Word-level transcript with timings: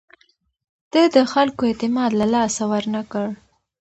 ده 0.91 1.01
د 1.15 1.17
خلکو 1.33 1.61
اعتماد 1.69 2.11
له 2.19 2.25
لاسه 2.33 2.63
ورنه 2.71 3.01
کړ. 3.11 3.27